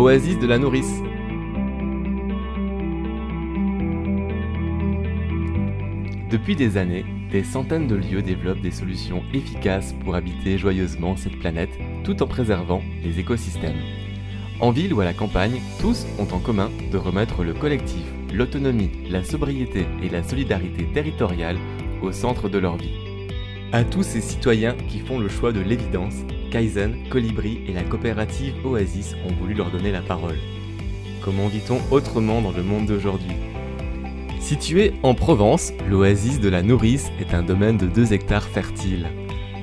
[0.00, 1.02] Oasis de la Nourrice.
[6.30, 11.38] Depuis des années, des centaines de lieux développent des solutions efficaces pour habiter joyeusement cette
[11.38, 13.76] planète tout en préservant les écosystèmes.
[14.60, 18.90] En ville ou à la campagne, tous ont en commun de remettre le collectif, l'autonomie,
[19.10, 21.58] la sobriété et la solidarité territoriale
[22.00, 22.96] au centre de leur vie.
[23.72, 28.54] À tous ces citoyens qui font le choix de l'évidence, Kaizen, Colibri et la coopérative
[28.64, 30.38] Oasis ont voulu leur donner la parole.
[31.22, 33.36] Comment vit-on autrement dans le monde d'aujourd'hui?
[34.40, 39.06] Située en Provence, l'oasis de la Nourrice est un domaine de 2 hectares fertiles.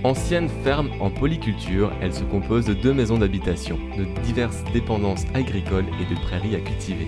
[0.03, 5.87] Ancienne ferme en polyculture, elle se compose de deux maisons d'habitation, de diverses dépendances agricoles
[6.01, 7.07] et de prairies à cultiver.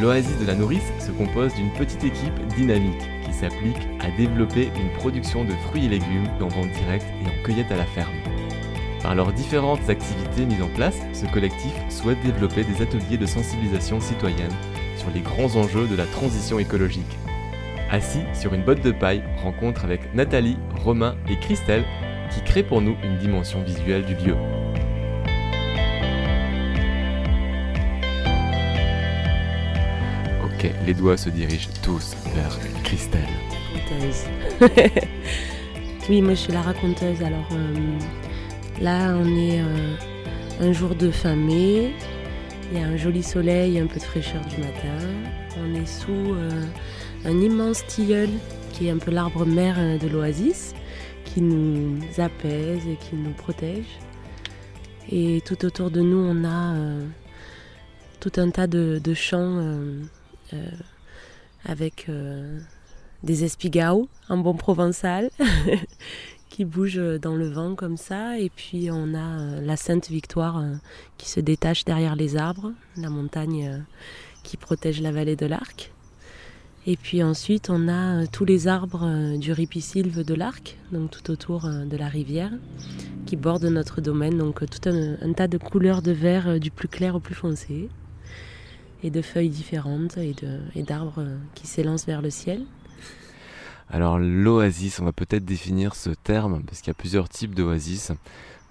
[0.00, 4.92] L'oasis de la Nourrice se compose d'une petite équipe dynamique qui s'applique à développer une
[4.98, 8.14] production de fruits et légumes en vente directe et en cueillette à la ferme.
[9.06, 14.00] Par leurs différentes activités mises en place, ce collectif souhaite développer des ateliers de sensibilisation
[14.00, 14.50] citoyenne
[14.96, 17.16] sur les grands enjeux de la transition écologique.
[17.88, 21.84] Assis sur une botte de paille, rencontre avec Nathalie, Romain et Christelle
[22.32, 24.34] qui créent pour nous une dimension visuelle du lieu.
[30.44, 33.22] Ok, les doigts se dirigent tous vers Christelle.
[36.10, 37.22] oui, moi je suis la raconteuse.
[37.22, 37.98] Alors euh,
[38.80, 39.96] là, on est euh,
[40.60, 41.92] un jour de fin mai.
[42.70, 44.98] Il y a un joli soleil, un peu de fraîcheur du matin.
[45.58, 46.64] On est sous euh,
[47.24, 48.28] un immense tilleul
[48.72, 50.74] qui est un peu l'arbre mère euh, de l'oasis,
[51.24, 53.98] qui nous apaise et qui nous protège.
[55.10, 56.74] Et tout autour de nous, on a
[58.18, 59.62] tout un tas de, champs
[61.64, 62.10] avec
[63.22, 65.30] des espigaos en bon provençal
[66.56, 68.38] qui bouge dans le vent comme ça.
[68.38, 70.72] Et puis on a euh, la Sainte Victoire euh,
[71.18, 73.78] qui se détache derrière les arbres, la montagne euh,
[74.42, 75.92] qui protège la vallée de l'Arc.
[76.86, 81.68] Et puis ensuite on a tous les arbres du ripisylve de l'Arc, donc tout autour
[81.68, 82.52] de la rivière,
[83.26, 84.38] qui bordent notre domaine.
[84.38, 87.90] Donc tout un, tas de couleurs de vert du plus clair au plus foncé,
[89.02, 91.24] et de feuilles différentes et d'arbres
[91.54, 92.62] qui s'élancent vers le ciel.
[93.90, 98.12] Alors l'oasis, on va peut-être définir ce terme parce qu'il y a plusieurs types d'oasis.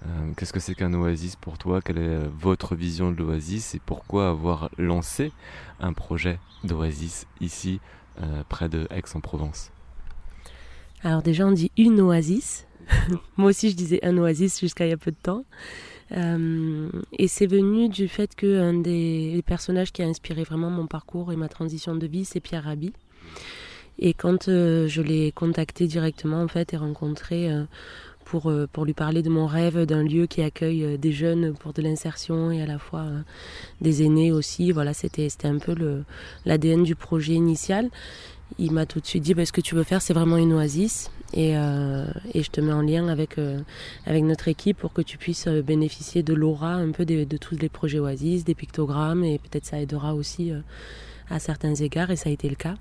[0.04, 1.80] Euh, qu'est-ce que c'est qu'un oasis pour toi?
[1.80, 5.32] Quelle est votre vision de l'oasis et pourquoi avoir lancé
[5.80, 7.80] un projet d'oasis ici,
[8.20, 9.70] euh, près de Aix-en-Provence?
[11.02, 12.66] Alors déjà on dit une oasis.
[13.36, 15.44] Moi aussi je disais un oasis jusqu'à il y a peu de temps.
[16.12, 16.88] Euh,
[17.18, 21.36] et c'est venu du fait qu'un des personnages qui a inspiré vraiment mon parcours et
[21.36, 22.92] ma transition de vie, c'est Pierre Rabhi.
[23.98, 27.64] Et quand euh, je l'ai contacté directement en fait et rencontré euh,
[28.24, 31.72] pour, euh, pour lui parler de mon rêve d'un lieu qui accueille des jeunes pour
[31.72, 33.06] de l'insertion et à la fois
[33.80, 35.74] des aînés aussi, voilà, c'était un peu
[36.44, 37.88] l'ADN du projet initial.
[38.58, 40.52] Il m'a tout de suite dit bah, ce que tu veux faire c'est vraiment une
[40.52, 43.36] oasis et, et, je te mets en lien avec,
[44.06, 47.56] avec notre équipe pour que tu puisses bénéficier de l'aura un peu de, de, tous
[47.58, 50.52] les projets oasis, des pictogrammes et peut-être ça aidera aussi
[51.28, 52.76] à certains égards et ça a été le cas.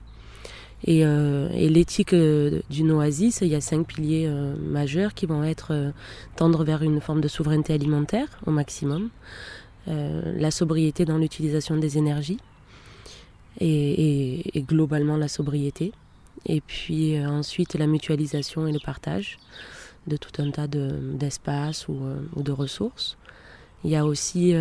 [0.87, 5.43] Euh, et, l'éthique euh, d'une oasis, il y a cinq piliers euh, majeurs qui vont
[5.43, 5.93] être
[6.35, 9.09] tendre vers une forme de souveraineté alimentaire au maximum,
[9.87, 12.39] la sobriété dans l'utilisation des énergies.
[13.61, 15.93] Et, globalement la sobriété,
[16.45, 19.37] et puis ensuite la mutualisation et le partage
[20.07, 21.97] de tout un tas d'espaces ou,
[22.35, 23.17] de ressources.
[23.85, 24.55] Il y a aussi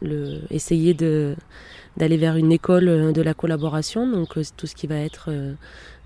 [0.00, 4.86] le, essayer d'aller vers une école euh, de la collaboration, donc euh, tout ce qui
[4.86, 5.52] va être euh,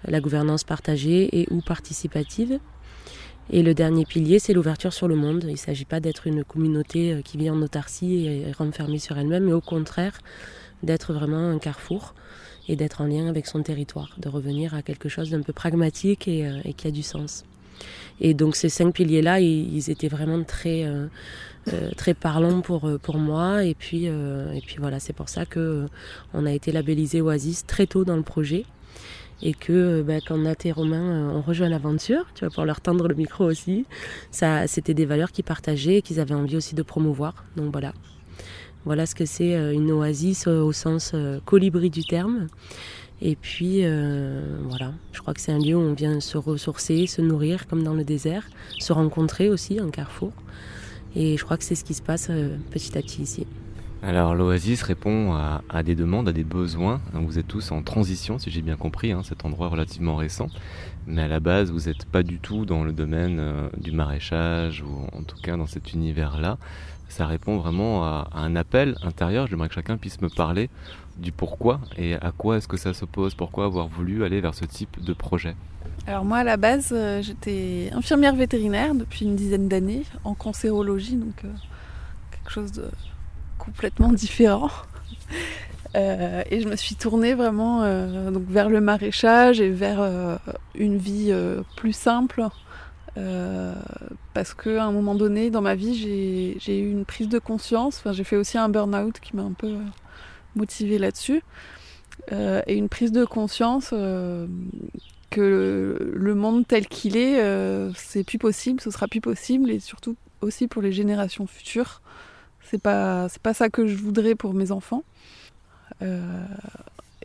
[0.04, 2.58] la gouvernance partagée et ou participative.
[3.50, 5.44] Et le dernier pilier, c'est l'ouverture sur le monde.
[5.46, 9.44] Il ne s'agit pas d'être une communauté qui vit en autarcie et renfermée sur elle-même,
[9.44, 10.18] mais au contraire
[10.82, 12.14] d'être vraiment un carrefour
[12.68, 16.26] et d'être en lien avec son territoire, de revenir à quelque chose d'un peu pragmatique
[16.26, 17.44] et, qui a du sens.
[18.20, 20.86] Et donc ces cinq piliers-là, ils, étaient vraiment très
[21.72, 23.64] euh, très parlant pour, euh, moi.
[23.64, 25.86] Et puis, euh, voilà, c'est pour ça que
[26.34, 28.64] on a été labellisé Oasis très tôt dans le projet.
[29.44, 33.08] Et que ben, quand Nat et Romain ont rejoint l'aventure, tu vois, pour leur tendre
[33.08, 33.86] le micro aussi,
[34.30, 37.44] c'était des valeurs qu'ils partageaient et qu'ils avaient envie aussi de promouvoir.
[37.56, 37.92] Donc voilà.
[38.84, 41.12] Voilà ce que c'est une oasis au sens
[41.44, 42.46] colibri du terme.
[43.24, 43.84] Et puis
[44.68, 47.84] voilà, je crois que c'est un lieu où on vient se ressourcer, se nourrir comme
[47.84, 48.48] dans le désert,
[48.80, 50.32] se rencontrer aussi, un carrefour.
[51.14, 53.46] Et je crois que c'est ce qui se passe euh, petit à petit ici.
[54.02, 57.00] Alors l'Oasis répond à, des demandes, à des besoins.
[57.12, 60.48] Vous êtes tous en transition, si j'ai bien compris, hein, cet endroit relativement récent.
[61.06, 64.82] Mais à la base, vous n'êtes pas du tout dans le domaine euh, du maraîchage,
[64.82, 66.58] ou en tout cas dans cet univers-là.
[67.08, 69.46] Ça répond vraiment à, un appel intérieur.
[69.46, 70.68] J'aimerais que chacun puisse me parler
[71.16, 74.64] du pourquoi et à quoi est-ce que ça s'oppose, pourquoi avoir voulu aller vers ce
[74.64, 75.54] type de projet?
[76.06, 81.14] Alors moi à la base euh, j'étais infirmière vétérinaire depuis une dizaine d'années en cancérologie
[81.14, 81.48] donc euh,
[82.32, 82.86] quelque chose de
[83.58, 84.70] complètement différent.
[85.94, 87.82] Euh, et je me suis tournée vraiment
[88.48, 90.00] vers le maraîchage et vers
[90.74, 91.34] une vie
[91.76, 92.44] plus simple.
[94.32, 95.94] parce qu'à un moment donné dans ma vie,
[96.58, 98.02] j'ai eu une prise de conscience.
[98.12, 99.76] J'ai fait aussi un burn-out qui m'a un peu
[100.56, 101.42] motivée là-dessus.
[102.30, 103.90] et une prise de conscience
[105.30, 107.40] que le monde tel qu'il est,
[107.94, 112.00] c'est plus possible, ce sera plus possible, et surtout aussi pour les générations futures.
[112.62, 115.04] C'est pas, c'est pas ça que je voudrais pour mes enfants.
[116.00, 116.46] Euh,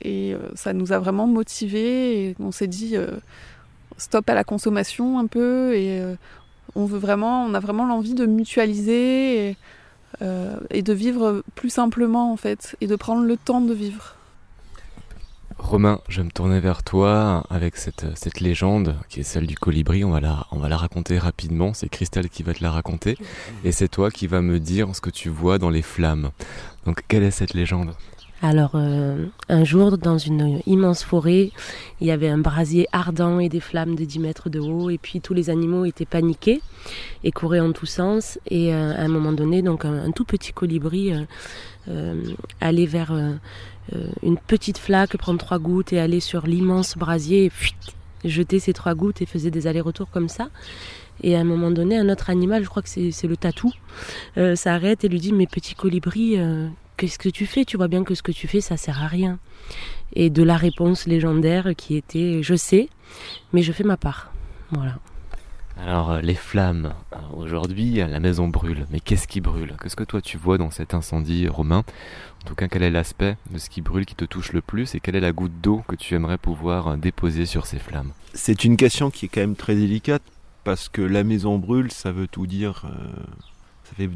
[0.01, 2.29] et euh, ça nous a vraiment motivés.
[2.29, 3.12] Et on s'est dit euh,
[3.97, 5.75] stop à la consommation un peu.
[5.75, 6.01] Et
[6.75, 9.56] on veut vraiment, on a vraiment l'envie de mutualiser
[10.21, 14.15] et de vivre plus simplement en fait, et de prendre le temps de vivre.
[15.59, 19.56] Romain, je vais me tourner vers toi avec cette, cette légende qui est celle du
[19.56, 20.04] colibri.
[20.04, 21.74] On va la, on va la raconter rapidement.
[21.74, 23.18] C'est Christelle qui va te la raconter.
[23.63, 26.30] Et c'est toi qui vas me dire ce que tu vois dans les flammes.
[26.86, 27.95] Donc, quelle est cette légende?
[28.42, 31.51] Alors, euh, un jour, dans une immense forêt,
[32.01, 35.00] il y avait un brasier ardent et des flammes de 10 mètres de haut, et
[35.00, 36.62] puis tous les animaux étaient paniqués
[37.24, 38.38] et couraient en tous sens.
[38.48, 41.13] Et euh, à un moment donné, donc un, tout petit colibri
[41.89, 42.24] euh,
[42.62, 43.12] allait vers
[44.22, 48.94] une petite flaque, prendre trois gouttes et aller sur l'immense brasier, et jeter ces trois
[48.94, 50.50] gouttes et faisait des allers-retours comme ça.
[51.24, 53.72] Et à un moment donné, un autre animal, je crois que c'est le tatou,
[54.54, 56.38] s'arrête et lui dit Mais petit colibri,
[56.97, 57.63] qu'est-ce que tu fais?
[57.63, 59.39] Tu vois bien que ce que tu fais, ça sert à rien.
[60.13, 62.89] Et de la réponse légendaire qui était je sais,
[63.53, 64.31] mais je fais ma part.
[64.71, 64.97] Voilà.
[65.79, 69.75] Alors euh, les flammes, euh, aujourd'hui la maison brûle, mais qu'est-ce qui brûle?
[69.81, 71.83] Qu'est-ce que toi tu vois dans cet incendie romain?
[72.44, 74.95] En tout cas quel est l'aspect de ce qui brûle qui te touche le plus
[74.95, 78.11] et quelle est la goutte d'eau que tu aimerais pouvoir euh, déposer sur ces flammes?
[78.33, 80.23] C'est une question qui est quand même très délicate
[80.63, 82.85] parce que la maison brûle ça veut tout dire
[83.88, 84.10] ça fait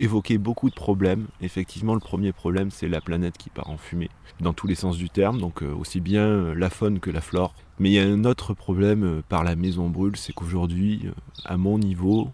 [0.00, 1.26] évoquer beaucoup de problèmes.
[1.42, 4.08] Effectivement, le premier problème, c'est la planète qui part en fumée,
[4.40, 7.20] dans tous les sens du terme, donc euh, aussi bien euh, la faune que la
[7.20, 7.54] flore.
[7.78, 11.10] Mais il y a un autre problème euh, par la maison brûle, c'est qu'aujourd'hui,
[11.44, 12.30] à mon niveau,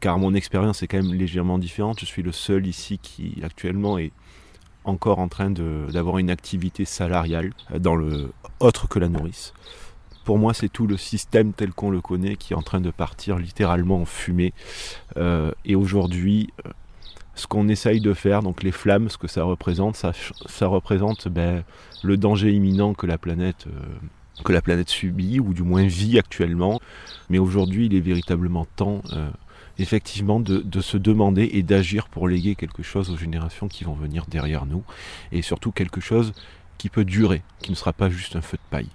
[0.00, 3.96] car mon expérience est quand même légèrement différente, je suis le seul ici qui actuellement
[3.96, 4.12] est
[4.84, 9.54] encore en train d'avoir une activité salariale dans le autre que la nourrice.
[10.24, 12.90] Pour moi, c'est tout le système tel qu'on le connaît qui est en train de
[12.90, 14.52] partir littéralement en fumée.
[15.16, 16.70] Euh, et aujourd'hui, euh,
[17.34, 21.64] ce qu'on essaye de faire, donc les flammes, ce que ça représente, ça, représente ben,
[22.02, 23.70] le danger imminent que la planète euh,
[24.44, 26.80] que la planète subit, ou du moins vit actuellement.
[27.28, 29.02] Mais aujourd'hui, il est véritablement temps,
[29.78, 34.24] effectivement, de, se demander et d'agir pour léguer quelque chose aux générations qui vont venir
[34.26, 34.82] derrière nous,
[35.32, 36.32] et surtout quelque chose
[36.78, 38.88] qui peut durer, qui ne sera pas juste un feu de paille.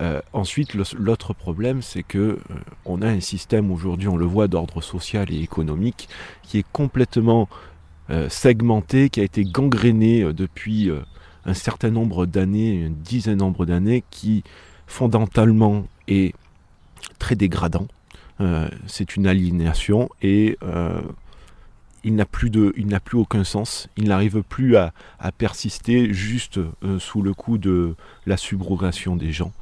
[0.00, 2.38] Euh, ensuite, l'autre problème, c'est que euh,
[2.84, 6.08] on a un système aujourd'hui, on le voit, d'ordre social et économique,
[6.42, 7.48] qui est complètement
[8.10, 10.90] euh, segmenté, qui a été gangréné depuis
[11.44, 14.44] un certain nombre d'années, une dizaine nombre d'années, qui
[14.86, 16.34] fondamentalement est
[17.18, 17.86] très dégradant.
[18.86, 20.58] c'est une aliénation et
[22.04, 23.88] il n'a plus plus aucun sens.
[23.96, 24.92] Il n'arrive plus à,
[25.38, 27.94] persister juste euh, sous le coup de
[28.26, 29.52] la subrogation des gens.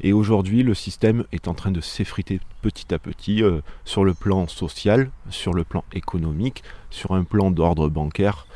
[0.00, 4.14] Et aujourd'hui, le système est en train de s'effriter petit à petit euh, sur le
[4.14, 8.46] plan social, sur le plan économique, sur un plan d'ordre bancaire.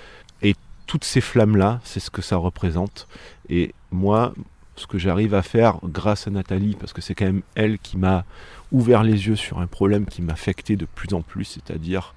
[0.43, 0.55] Et
[0.87, 3.07] toutes ces flammes-là, c'est ce que ça représente.
[3.49, 4.35] Et moi,
[4.77, 7.97] ce que j'arrive à faire grâce à Nathalie, parce que c'est quand même elle qui
[7.99, 8.25] m'a
[8.73, 12.15] ouvert les yeux sur un problème qui m'affectait de plus en plus, c'est-à-dire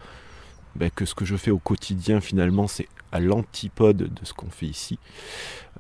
[0.76, 4.50] ben, que ce que je fais au quotidien finalement c'est à l'antipode de ce qu'on
[4.50, 4.98] fait ici.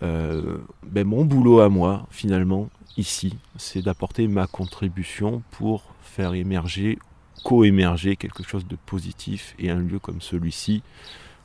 [0.04, 7.00] Euh, ben, mon boulot à moi finalement ici c'est d'apporter ma contribution pour faire émerger,
[7.44, 10.84] co-émerger quelque chose de positif et un lieu comme celui-ci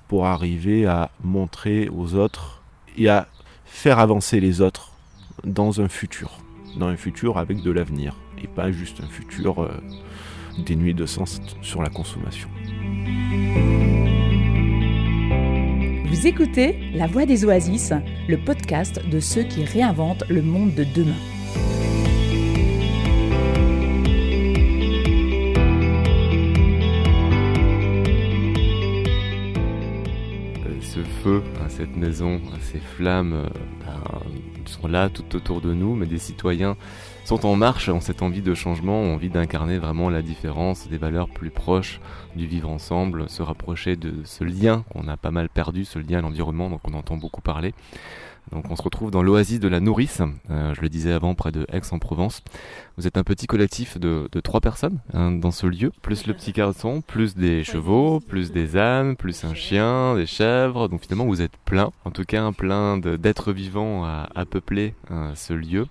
[0.09, 2.63] pour arriver à montrer aux autres
[2.97, 3.29] et à
[3.65, 4.93] faire avancer les autres
[5.45, 6.39] dans un futur,
[6.79, 9.71] dans un futur avec de l'avenir et pas juste un futur euh,
[10.59, 12.49] dénué de sens sur la consommation.
[16.09, 17.93] Vous écoutez La Voix des Oasis,
[18.29, 21.15] le podcast de ceux qui réinventent le monde de demain.
[30.97, 33.51] ce feu, cette maison, ces flammes
[33.85, 34.03] ben,
[34.65, 36.77] sont là tout autour de nous, mais des citoyens
[37.27, 40.97] sont en marche, ont cette envie de changement, ont envie d'incarner vraiment la différence, des
[40.97, 42.01] valeurs plus proches
[42.37, 46.19] du vivre ensemble, se rapprocher de ce lien qu'on a pas mal perdu, ce lien
[46.19, 47.75] à l'environnement dont on entend beaucoup parler.
[48.53, 51.51] Donc on se retrouve dans l'oasis de la Nourrice, euh, je le disais avant, près
[51.51, 52.43] de Aix-en-Provence.
[52.97, 56.53] Vous êtes un petit collectif de, trois personnes hein, dans ce lieu, plus le petit
[56.53, 60.87] garçon, plus des chevaux, plus des ânes, plus un chien, des chèvres.
[60.87, 65.53] Donc finalement vous êtes plein, en tout cas plein d'êtres vivants à, peupler euh, ce
[65.53, 65.89] lieu.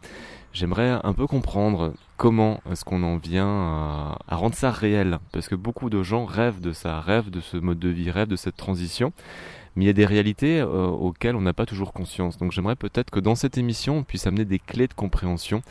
[0.56, 5.56] J'aimerais un peu comprendre comment est-ce qu'on en vient à, rendre ça réel, parce que
[5.56, 8.56] beaucoup de gens rêvent de ça, rêvent de ce mode de vie, rêvent de cette
[8.56, 9.12] transition
[9.76, 12.38] mais il y a des réalités euh, auxquelles on n'a pas toujours conscience.
[12.38, 15.64] Donc j'aimerais peut-être que dans cette émission, on puisse amener des clés de compréhension,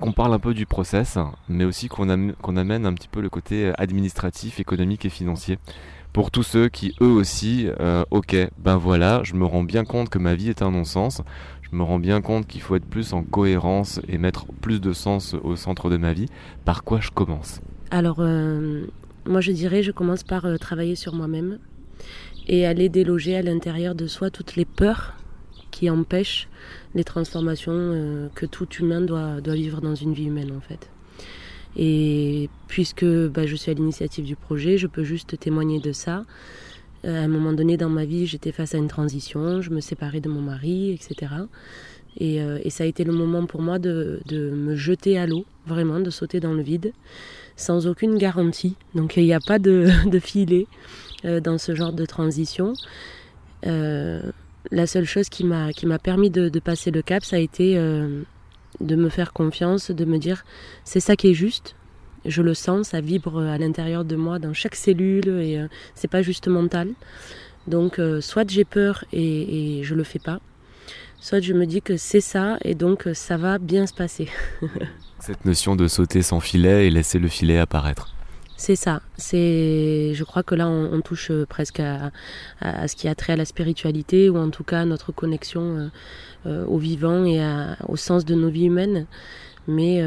[0.00, 3.72] qu'on parle un peu du process, mais aussi qu'on amène un petit peu le côté
[3.78, 5.58] administratif, économique et financier.
[6.12, 10.10] Pour tous ceux qui, eux aussi, euh, ok, ben voilà, je me rends bien compte
[10.10, 11.22] que ma vie est un non-sens,
[11.70, 14.92] je me rends bien compte qu'il faut être plus en cohérence et mettre plus de
[14.92, 16.26] sens au centre de ma vie.
[16.64, 17.60] Par quoi je commence?
[17.90, 18.86] Alors, euh,
[19.26, 21.58] moi je dirais, je commence par travailler sur moi-même,
[22.46, 25.14] et aller déloger à l'intérieur de soi toutes les peurs
[25.70, 26.48] qui empêchent
[26.94, 30.90] les transformations euh, que tout humain doit, doit vivre dans une vie humaine en fait.
[31.76, 36.22] Et puisque bah, je suis à l'initiative du projet, je peux juste témoigner de ça.
[37.04, 39.80] Euh, à un moment donné dans ma vie, j'étais face à une transition, je me
[39.80, 41.32] séparais de mon mari, etc.
[42.16, 45.44] Et, euh, et ça a été le moment pour moi de, me jeter à l'eau,
[45.66, 46.92] vraiment, de sauter dans le vide,
[47.56, 48.76] sans aucune garantie.
[48.94, 49.88] Donc il n'y a pas de,
[50.20, 50.66] filet.
[51.24, 52.74] Euh, dans ce genre de transition.
[53.62, 59.08] La seule chose qui m'a permis de, passer le cap, ça a été de me
[59.08, 60.44] faire confiance, de me dire
[60.84, 61.76] c'est ça qui est juste.
[62.24, 65.64] Je le sens, ça vibre à l'intérieur de moi, dans chaque cellule, et
[65.94, 66.88] c'est pas juste mental.
[67.66, 70.40] Donc, soit j'ai peur et, et je le fais pas,
[71.20, 74.28] soit je me dis que c'est ça et donc ça va bien se passer.
[75.20, 78.14] Cette notion de sauter sans filet et laisser le filet apparaître.
[78.56, 79.00] C'est ça.
[79.16, 82.10] C'est, je crois que là, on, touche euh, presque à,
[82.88, 85.88] ce qui a trait à la spiritualité, ou en tout cas à notre connexion euh,
[86.46, 87.40] euh, au vivant et
[87.88, 89.06] au sens de nos vies humaines.
[89.66, 90.02] Mais,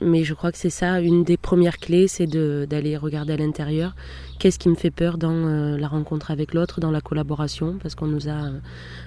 [0.00, 3.94] mais je crois que c'est ça, une des premières clés, c'est d'aller regarder à l'intérieur.
[4.38, 8.08] Qu'est-ce qui me fait peur dans la rencontre avec l'autre, dans la collaboration, parce qu'on
[8.08, 8.50] nous a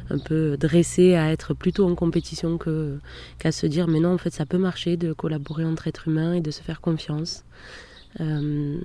[0.10, 4.34] un peu dressé à être plutôt en compétition qu'à se dire, mais non, en fait,
[4.34, 7.44] ça peut marcher de collaborer entre êtres humains et de se faire confiance.
[8.20, 8.78] Euh,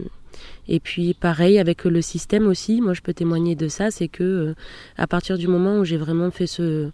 [0.68, 4.22] et puis pareil avec le système aussi, moi je peux témoigner de ça, c'est que
[4.22, 4.54] euh,
[4.96, 6.90] à partir du moment où j'ai vraiment fait ce,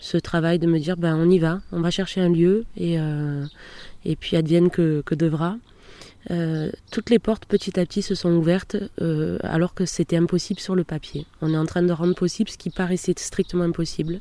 [0.00, 2.98] ce travail de me dire ben on y va, on va chercher un lieu et,
[2.98, 3.44] euh,
[4.18, 5.56] puis advienne que, que devra.
[6.90, 8.76] toutes les portes petit à petit se sont ouvertes
[9.42, 11.26] alors que c'était impossible sur le papier.
[11.42, 14.20] On est en train de rendre possible ce qui paraissait strictement impossible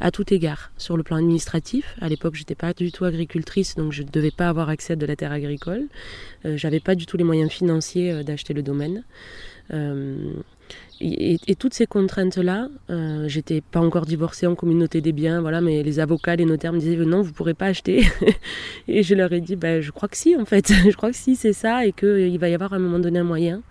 [0.00, 0.72] à tout égard.
[0.78, 4.30] Sur le plan administratif, à l'époque, j'étais pas du tout agricultrice, donc je ne devais
[4.30, 5.84] pas avoir accès à de la terre agricole.
[6.46, 9.04] Euh, j'avais pas du tout les moyens financiers euh, d'acheter le domaine.
[9.72, 10.32] Euh,
[11.02, 15.82] et, toutes ces contraintes-là, euh, j'étais pas encore divorcée en communauté des biens, voilà, mais
[15.82, 18.04] les avocats, les notaires me disaient non, vous pourrez pas acheter.
[18.88, 21.16] et je leur ai dit, ben, je crois que si, en fait, je crois que
[21.16, 23.62] si, c'est ça, et qu'il va y avoir à un moment donné un moyen.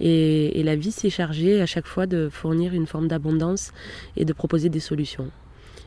[0.00, 3.72] Et, et la vie s'est chargée à chaque fois de fournir une forme d'abondance
[4.16, 5.30] et de proposer des solutions.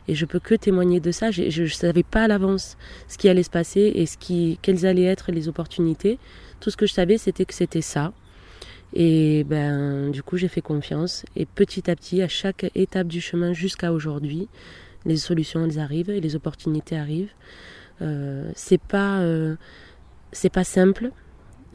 [0.07, 1.31] Et je peux que témoigner de ça.
[1.31, 2.77] Je ne savais pas à l'avance
[3.07, 6.19] ce qui allait se passer et ce qui, quelles allaient être les opportunités.
[6.59, 8.11] Tout ce que je savais, c'était que c'était ça.
[8.93, 11.25] Et ben, du coup, j'ai fait confiance.
[11.35, 14.47] Et petit à petit, à chaque étape du chemin jusqu'à aujourd'hui,
[15.05, 17.33] les solutions elles arrivent et les opportunités arrivent.
[18.01, 19.55] Euh, c'est pas, euh,
[20.31, 21.11] c'est pas simple.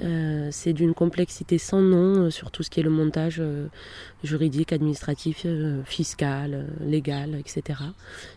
[0.00, 3.42] Euh, c'est d'une complexité sans nom sur tout ce qui est le montage
[4.22, 5.44] juridique, administratif,
[5.84, 7.80] fiscal, légal, etc.,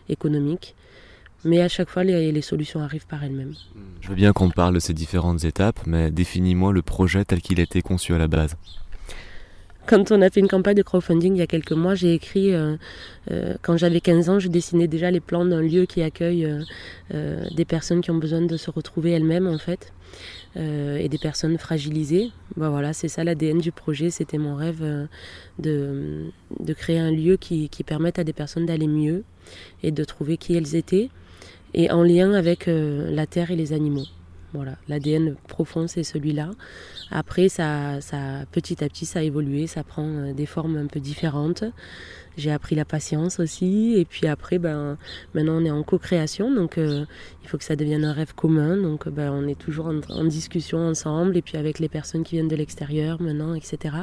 [0.08, 0.74] économique.
[1.44, 3.54] Mais à chaque fois, les, les solutions arrivent par elles-mêmes.
[4.00, 7.58] Je veux bien qu'on parle de ces différentes étapes, mais définis-moi le projet tel qu'il
[7.60, 8.56] a été conçu à la base.
[9.86, 12.52] Quand on a fait une campagne de crowdfunding il y a quelques mois, j'ai écrit,
[13.62, 16.48] quand j'avais 15 ans, je dessinais déjà les plans d'un lieu qui accueille
[17.10, 19.92] des personnes qui ont besoin de se retrouver elles-mêmes en fait.
[20.58, 22.30] Euh, et des personnes fragilisées.
[22.58, 24.10] Bah voilà, c'est ça l'ADN du projet.
[24.10, 25.06] C'était mon rêve euh,
[25.58, 26.26] de,
[26.60, 29.24] de, créer un lieu qui, qui permette à des personnes d'aller mieux
[29.82, 31.08] et de trouver qui elles étaient
[31.74, 34.06] et en lien avec euh, la terre et les animaux.
[34.54, 36.50] Voilà, l'ADN profond, c'est celui-là.
[37.10, 40.86] Après, ça, ça, petit à petit, ça a évolué, ça prend euh, des formes un
[40.86, 41.64] peu différentes.
[42.36, 43.94] J'ai appris la patience aussi.
[43.96, 44.98] Et puis après, ben,
[45.32, 46.54] maintenant, on est en co-création.
[46.54, 47.06] Donc, euh,
[47.42, 48.76] il faut que ça devienne un rêve commun.
[48.76, 51.34] Donc, ben, on est toujours en, discussion ensemble.
[51.38, 53.96] Et puis, avec les personnes qui viennent de l'extérieur maintenant, etc.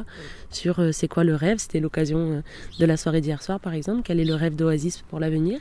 [0.50, 1.60] Sur c'est quoi le rêve.
[1.60, 2.44] C'était l'occasion
[2.80, 4.02] de la soirée d'hier soir, par exemple.
[4.04, 5.60] Quel est le rêve d'Oasis pour l'avenir?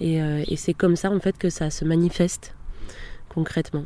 [0.00, 2.54] Et, et c'est comme ça, en fait, que ça se manifeste
[3.28, 3.84] concrètement.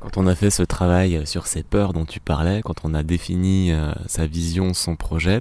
[0.00, 3.02] Quand on a fait ce travail sur ces peurs dont tu parlais, quand on a
[3.02, 5.40] défini euh, sa vision, son projet,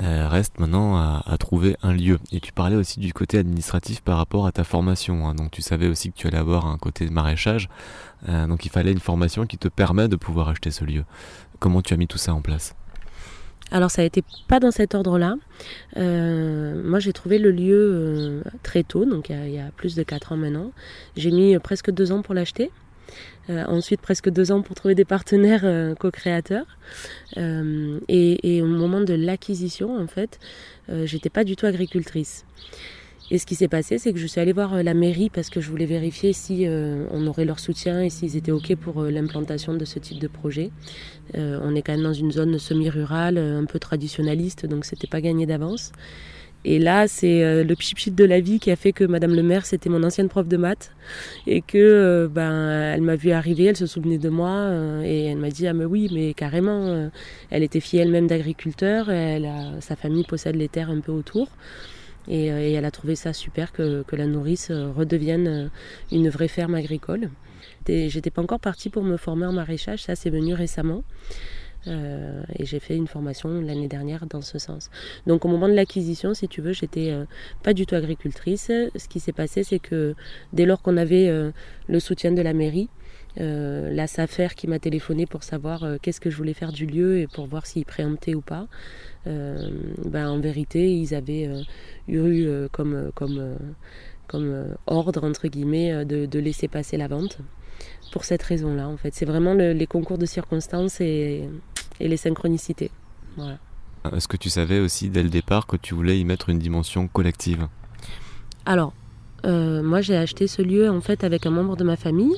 [0.00, 2.18] euh, reste maintenant à, trouver un lieu.
[2.32, 5.28] Et tu parlais aussi du côté administratif par rapport à ta formation.
[5.28, 5.34] Hein.
[5.34, 7.68] Donc tu savais aussi que tu allais avoir un côté maraîchage.
[8.28, 11.04] Euh, donc il fallait une formation qui te permet de pouvoir acheter ce lieu.
[11.60, 12.74] Comment tu as mis tout ça en place?
[13.70, 15.36] Alors ça a été pas dans cet ordre-là.
[15.96, 20.36] moi j'ai trouvé le lieu très tôt, donc il y, a, plus de 4 ans
[20.36, 20.72] maintenant.
[21.16, 22.70] J'ai mis presque 2 ans pour l'acheter.
[23.48, 26.66] Euh, ensuite, presque deux ans pour trouver des partenaires euh, co-créateurs.
[27.36, 30.38] Euh, et, au moment de l'acquisition, en fait,
[31.04, 32.44] j'étais pas du tout agricultrice.
[33.30, 35.60] Et ce qui s'est passé, c'est que je suis allée voir la mairie parce que
[35.60, 36.66] je voulais vérifier si
[37.10, 40.70] on aurait leur soutien et s'ils étaient OK pour l'implantation de ce type de projet.
[41.34, 45.44] on est quand même dans une zone semi-rurale, un peu traditionnaliste, donc c'était pas gagné
[45.44, 45.90] d'avance.
[46.68, 49.42] Et là, c'est euh, le pchit de la vie qui a fait que Madame le
[49.44, 50.90] maire, c'était mon ancienne prof de maths.
[51.46, 54.50] Et que, euh, ben, elle m'a vu arriver, elle se souvenait de moi.
[54.50, 57.08] Euh, et elle m'a dit, ah, mais oui, mais carrément.
[57.50, 59.10] elle était fille elle-même d'agriculteur.
[59.10, 59.48] Elle
[59.80, 61.48] sa famille possède les terres un peu autour.
[62.28, 65.70] Et, elle a trouvé ça super que, la nourrice redevienne
[66.10, 67.30] une vraie ferme agricole.
[67.86, 71.04] J'étais pas encore partie pour me former en maraîchage, ça c'est venu récemment.
[71.88, 74.90] Euh, et j'ai fait une formation l'année dernière dans ce sens.
[75.26, 77.24] Donc au moment de l'acquisition, si tu veux, j'étais euh,
[77.62, 78.72] pas du tout agricultrice.
[78.96, 80.14] Ce qui s'est passé, c'est que
[80.52, 81.52] dès lors qu'on avait euh,
[81.88, 82.88] le soutien de la mairie,
[83.36, 87.26] la SAFER qui m'a téléphoné pour savoir qu'est-ce que je voulais faire du lieu et
[87.26, 88.66] pour voir s'ils préemptaient ou pas,
[89.24, 91.50] ben, en vérité, ils avaient
[92.08, 93.56] eu comme, comme,
[94.26, 97.38] comme ordre, entre guillemets, de, de laisser passer la vente.
[98.12, 99.14] Pour cette raison-là, en fait.
[99.14, 101.46] C'est vraiment les concours de circonstances et,
[102.00, 102.90] et les synchronicités.
[104.14, 107.08] Est-ce que tu savais aussi dès le départ que tu voulais y mettre une dimension
[107.08, 107.68] collective?
[108.64, 108.94] Alors,
[109.44, 112.36] euh, moi j'ai acheté ce lieu en fait avec un membre de ma famille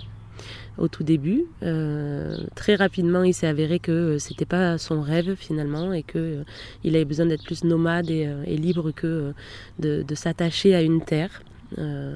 [0.78, 1.44] au tout début.
[1.62, 6.42] Euh, très rapidement, il s'est avéré que c'était pas son rêve finalement et que euh,
[6.84, 9.32] il avait besoin d'être plus nomade et, libre que
[9.78, 11.42] de s'attacher à une terre.
[11.76, 12.14] Euh,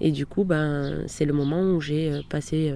[0.00, 2.74] et du coup, ben, c'est le moment où j'ai euh, passé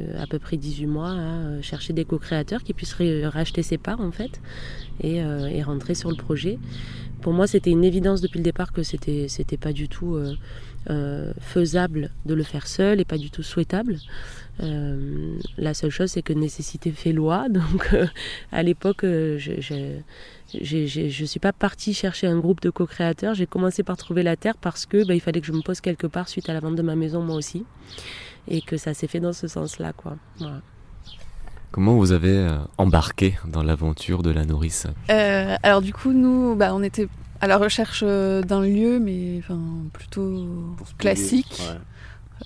[0.00, 4.00] euh, à peu près 18 mois à chercher des co-créateurs qui puissent racheter ses parts
[4.00, 4.40] en fait
[5.00, 6.58] et, et, rentrer sur le projet.
[7.22, 10.18] Pour moi, c'était une évidence depuis le départ que c'était c'était pas du tout
[11.40, 13.98] faisable de le faire seul et pas du tout souhaitable.
[14.60, 17.48] la seule chose, c'est que nécessité fait loi.
[17.50, 17.94] Donc,
[18.52, 20.00] à l'époque, je je
[20.54, 23.34] ne suis pas partie chercher un groupe de co-créateurs.
[23.34, 25.80] J'ai commencé par trouver la terre parce que bah, il fallait que je me pose
[25.80, 27.64] quelque part suite à la vente de ma maison moi aussi.
[28.48, 29.92] Et que ça s'est fait dans ce sens-là.
[29.92, 30.16] quoi.
[31.72, 34.86] Comment vous avez euh, embarqué dans l'aventure de la nourrice?
[35.10, 37.08] Euh, Alors du coup, nous, bah, on était
[37.40, 39.60] à la recherche euh, d'un lieu, mais enfin,
[39.92, 40.46] plutôt
[40.98, 41.60] classique.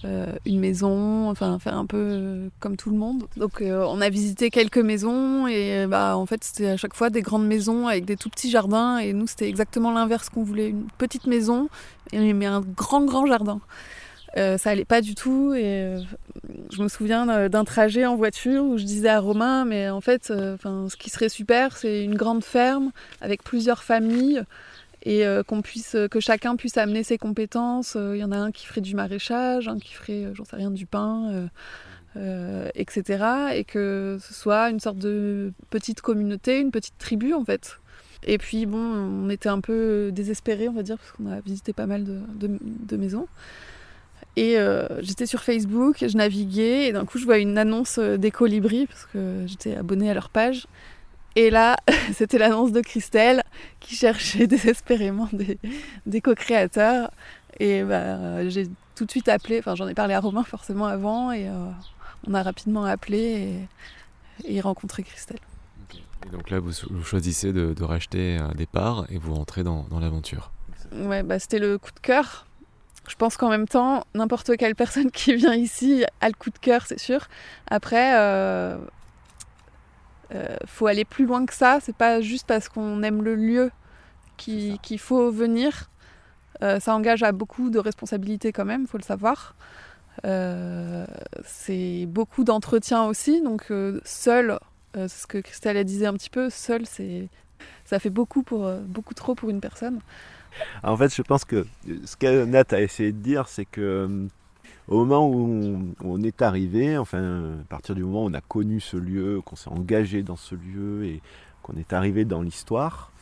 [0.05, 3.25] Euh, une maison, enfin faire un peu euh, comme tout le monde.
[3.37, 7.11] Donc euh, on a visité quelques maisons et bah en fait c'était à chaque fois
[7.11, 10.69] des grandes maisons avec des tout petits jardins et nous c'était exactement l'inverse qu'on voulait,
[10.69, 11.69] une petite maison
[12.13, 13.61] mais un grand grand jardin.
[14.37, 15.97] ça allait pas du tout et
[16.73, 20.27] je me souviens d'un trajet en voiture où je disais à Romain mais en fait
[20.27, 24.43] ce qui serait super c'est une grande ferme avec plusieurs familles
[25.03, 27.93] et euh, qu'on puisse que chacun puisse amener ses compétences.
[27.95, 30.45] Il euh, y en a un qui ferait du maraîchage, un qui ferait, euh, j'en
[30.45, 31.49] sais rien, du pain,
[32.75, 33.25] etc.
[33.55, 37.79] Et que ce soit une sorte de petite communauté, une petite tribu en fait.
[38.25, 41.73] Et puis bon, on était un peu désespérés, on va dire, parce qu'on a visité
[41.73, 43.29] pas mal de, de, maisons.
[44.37, 44.57] Et
[45.01, 49.07] j'étais sur Facebook, je naviguais, et d'un coup je vois une annonce des colibris, parce
[49.07, 50.67] que j'étais abonnée à leur page.
[51.37, 51.77] Et là,
[52.15, 53.43] c'était l'annonce de Christelle
[53.79, 55.29] qui cherchait désespérément
[56.07, 57.11] des, co-créateurs.
[57.59, 61.33] Et bah, j'ai tout de suite appelé, enfin j'en ai parlé à Romain forcément avant,
[61.33, 61.71] et euh,
[62.27, 63.67] on a rapidement appelé
[64.45, 65.41] et, rencontré Christelle.
[66.27, 70.53] Et donc là, vous, choisissez de, racheter un départ et vous rentrez dans, l'aventure.
[70.93, 72.47] Ouais, bah, c'était le coup de cœur.
[73.09, 76.59] Je pense qu'en même temps, n'importe quelle personne qui vient ici a le coup de
[76.59, 77.27] cœur, c'est sûr.
[77.69, 78.77] Après, euh,
[80.35, 81.79] euh, faut aller plus loin que ça.
[81.83, 83.71] C'est pas juste parce qu'on aime le lieu
[84.37, 85.91] qu'il faut venir.
[86.63, 89.55] Euh, ça engage à beaucoup de responsabilités quand même, faut le savoir.
[91.45, 93.73] c'est beaucoup d'entretien aussi, donc
[94.05, 94.59] seul,
[94.95, 97.29] c'est ce que Christelle a disait un petit peu, seul, c'est
[97.85, 100.01] ça fait beaucoup pour beaucoup trop pour une personne.
[100.83, 101.67] En fait, je pense que
[102.05, 104.29] ce que Nat a essayé de dire, c'est que
[104.91, 108.81] au moment où on, est arrivé, enfin, à partir du moment où on a connu
[108.81, 111.23] ce lieu, qu'on s'est engagé dans ce lieu et
[111.63, 113.13] qu'on est arrivé dans l'histoire,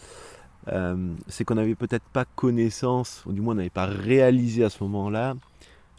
[0.69, 4.71] euh, c'est qu'on n'avait peut-être pas connaissance, ou du moins on n'avait pas réalisé à
[4.71, 5.35] ce moment-là,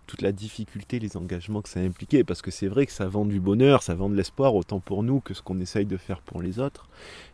[0.07, 3.25] toute la difficulté, les engagements que ça impliquait, parce que c'est vrai que ça vend
[3.25, 6.21] du bonheur, ça vend de l'espoir, autant pour nous que ce qu'on essaye de faire
[6.21, 6.87] pour les autres.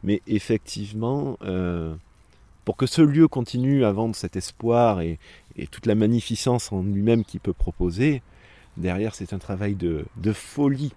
[0.04, 1.96] Mais effectivement, euh,
[2.66, 5.20] pour que ce lieu continue à vendre cet espoir et,
[5.72, 8.22] toute la magnificence en lui-même qu'il peut proposer,
[8.78, 10.94] derrière c'est un travail de folie.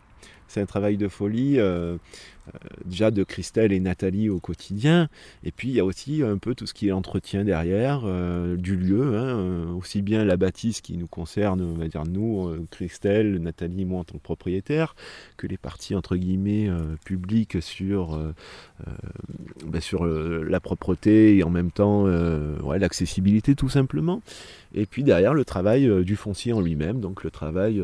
[0.48, 1.98] C'est un travail de folie euh,
[2.84, 5.08] déjà de Christelle et Nathalie au quotidien.
[5.44, 8.56] Et puis il y a aussi un peu tout ce qui est entretien derrière euh,
[8.56, 13.38] du lieu, hein, aussi bien la bâtisse qui nous concerne, on va dire nous, Christelle,
[13.38, 14.94] Nathalie moi en tant que propriétaires,
[15.36, 16.70] que les parties entre guillemets
[17.04, 18.18] publiques sur,
[19.80, 24.22] sur la propreté et en même temps l'accessibilité tout simplement.
[24.74, 27.82] Et puis derrière le travail du foncier en lui-même, donc le travail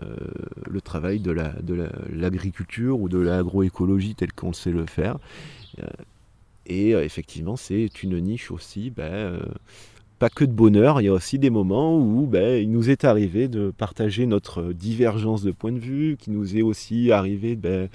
[0.00, 0.16] euh,
[0.70, 1.32] le travail de
[2.12, 5.18] l'agriculture ou de l'agroécologie tel qu'on sait le faire.
[5.80, 5.86] Euh,
[6.66, 9.40] et euh, effectivement, c'est une niche aussi, ben,
[10.18, 13.04] pas que de bonheur, il y a aussi des moments où ben, il nous est
[13.04, 17.88] arrivé de partager notre divergence de point de vue, qui nous est aussi arrivé ben,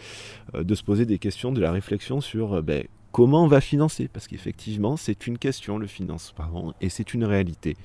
[0.53, 2.83] de se poser des questions, de la réflexion sur ben,
[3.13, 7.77] comment on va financer, parce qu'effectivement c'est une question le financement et c'est une réalité.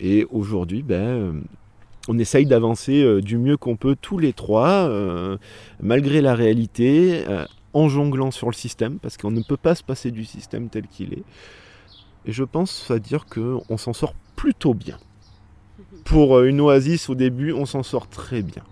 [0.00, 1.42] Et aujourd'hui, ben,
[2.08, 5.36] on essaye d'avancer euh, du mieux qu'on peut tous les trois, euh,
[5.80, 7.44] malgré la réalité, euh,
[7.74, 10.86] en jonglant sur le système, parce qu'on ne peut pas se passer du système tel
[10.88, 11.24] qu'il est.
[12.24, 14.96] Et je pense à dire qu'on s'en sort plutôt bien.
[16.04, 18.62] Pour une oasis au début, on s'en sort très bien.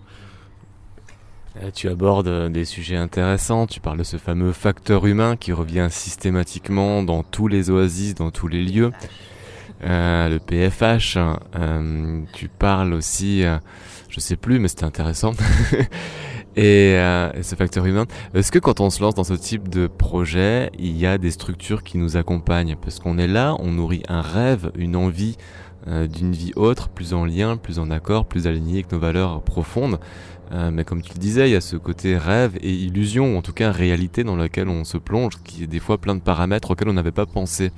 [1.73, 7.01] Tu abordes des sujets intéressants, tu parles de ce fameux facteur humain qui revient systématiquement
[7.01, 8.91] dans tous les oasis, dans tous les lieux.
[9.83, 11.17] Euh, le PFH.
[11.17, 13.57] Euh, tu parles aussi, euh,
[14.09, 15.33] je sais plus, mais c'était intéressant.
[16.55, 18.05] et, et, ce facteur humain.
[18.33, 21.31] Est-ce que quand on se lance dans ce type de projet, il y a des
[21.31, 22.75] structures qui nous accompagnent?
[22.81, 25.37] Parce qu'on est là, on nourrit un rêve, une envie
[25.85, 29.99] d'une vie autre, plus en lien, plus en accord, plus alignée avec nos valeurs profondes.
[30.51, 33.41] mais comme tu le disais, il y a ce côté rêve et illusion, ou en
[33.41, 36.71] tout cas réalité dans laquelle on se plonge, qui est des fois plein de paramètres
[36.71, 37.71] auxquels on n'avait pas pensé.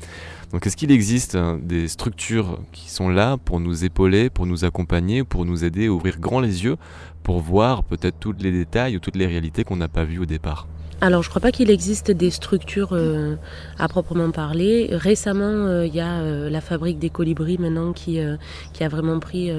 [0.51, 4.65] Donc est-ce qu'il existe hein, des structures qui sont là pour nous épauler, pour nous
[4.65, 6.77] accompagner, pour nous aider à ouvrir grand les yeux,
[7.21, 10.25] pour voir peut-être tous les détails ou toutes les réalités qu'on n'a pas vues au
[10.25, 10.67] départ?
[11.01, 13.35] Alors, je ne crois pas qu'il existe des structures euh,
[13.77, 14.89] à proprement parler.
[14.91, 18.19] Récemment, euh, il y a euh, la fabrique des colibris maintenant qui,
[18.73, 19.49] qui a vraiment pris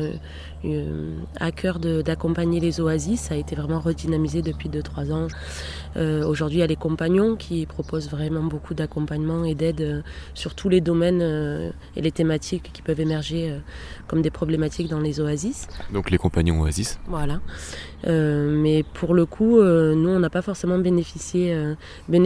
[1.37, 3.21] à cœur d'accompagner les oasis.
[3.21, 5.29] Ça a été vraiment redynamisé depuis 2-3 ans.
[5.97, 10.03] Euh, aujourd'hui, il y a les compagnons qui proposent vraiment beaucoup d'accompagnement et d'aide euh,
[10.35, 13.55] sur tous les domaines euh, et les thématiques qui peuvent émerger
[14.07, 15.67] comme des problématiques dans les oasis.
[15.93, 17.41] Donc les compagnons oasis Voilà.
[18.05, 21.57] mais pour le coup, nous, on n'a pas forcément bénéficié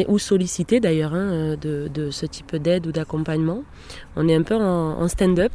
[0.08, 3.62] ou sollicité d'ailleurs hein, de, ce type d'aide ou d'accompagnement.
[4.16, 5.52] On est un peu en, stand-up,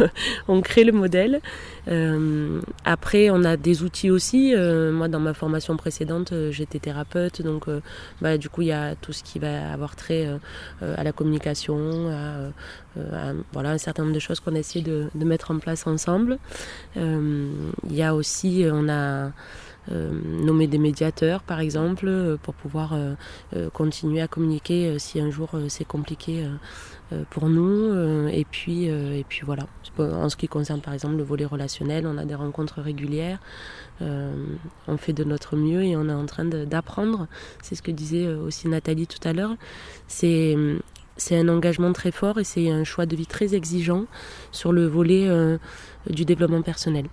[0.48, 1.40] on crée le modèle.
[2.84, 4.54] Après, on a des outils aussi.
[4.92, 7.80] moi, dans ma formation précédente, j'étais thérapeute, donc, euh,
[8.20, 10.38] bah, du coup, il y a tout ce qui va avoir trait euh,
[10.82, 15.10] euh, à la communication, à, voilà, un certain nombre de choses qu'on a essayé de,
[15.24, 16.38] mettre en place ensemble.
[16.96, 17.52] Il
[17.90, 19.32] y a aussi, on a
[19.88, 22.96] nommé des médiateurs, par exemple, pour pouvoir
[23.72, 26.44] continuer à communiquer si un jour c'est compliqué
[27.30, 28.28] pour nous.
[28.28, 28.90] et, puis,
[29.44, 29.66] voilà.
[29.98, 33.38] En ce qui concerne par exemple le volet relationnel, on a des rencontres régulières.
[34.02, 34.32] Euh,
[34.86, 37.28] on fait de notre mieux et on est en train d'apprendre.
[37.62, 39.56] C'est ce que disait euh, aussi Nathalie tout à l'heure.
[40.08, 40.56] C'est
[41.30, 44.04] un engagement très fort et c'est un choix de vie très exigeant
[44.52, 45.58] sur le volet euh,
[46.10, 47.06] du développement personnel.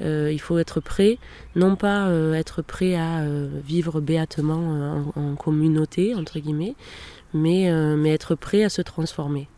[0.00, 0.28] Mm.
[0.30, 1.18] il faut être prêt,
[1.54, 3.24] non pas être prêt à
[3.64, 6.74] vivre béatement en, communauté, entre guillemets,
[7.34, 9.48] mais, mais être prêt à se transformer.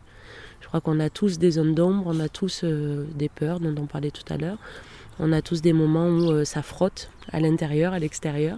[0.61, 3.85] Je crois qu'on a tous des zones d'ombre, on a tous des peurs dont on
[3.85, 4.57] parlait tout à l'heure.
[5.19, 8.57] On a tous des moments où euh, ça frotte à l'intérieur, à l'extérieur.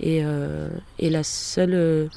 [0.00, 2.08] Et, euh, la, seule, euh,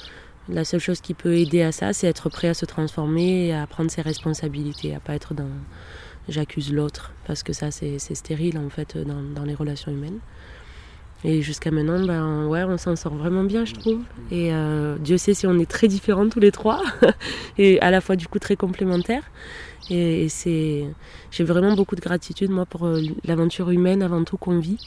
[0.48, 3.54] la seule chose qui peut aider à ça, c'est être prêt à se transformer et
[3.54, 5.48] à prendre ses responsabilités, à pas être dans
[6.28, 10.18] j'accuse l'autre, parce que ça c'est stérile en fait dans, les relations humaines.
[11.24, 14.02] Et jusqu'à maintenant, ben, ouais, on s'en sort vraiment bien, je trouve.
[14.30, 14.52] Et
[15.00, 16.82] Dieu sait si on est très différents tous les trois,
[17.58, 19.24] et à la fois du coup très complémentaires.
[19.90, 20.84] Et, c'est,
[21.30, 22.88] j'ai vraiment beaucoup de gratitude moi pour
[23.24, 24.78] l'aventure humaine avant tout qu'on vit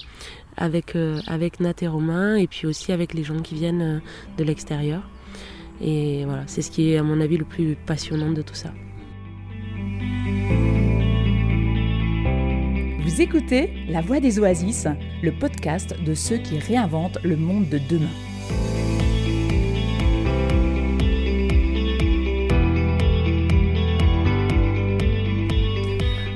[0.57, 0.95] avec,
[1.27, 4.01] avec Nat et Romain, et puis aussi avec les gens qui viennent
[4.37, 5.01] de l'extérieur.
[5.81, 8.71] Et voilà, c'est ce qui est à mon avis le plus passionnant de tout ça.
[13.03, 14.85] Vous écoutez La Voix des Oasis,
[15.23, 18.11] le podcast de ceux qui réinventent le monde de demain.